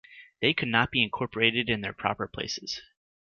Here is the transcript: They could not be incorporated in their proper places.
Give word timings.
They 0.41 0.55
could 0.55 0.69
not 0.69 0.89
be 0.89 1.03
incorporated 1.03 1.69
in 1.69 1.81
their 1.81 1.93
proper 1.93 2.27
places. 2.27 2.81